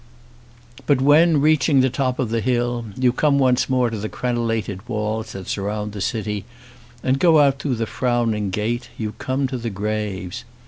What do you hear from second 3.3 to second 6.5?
once more to the crenellated walls that surround the city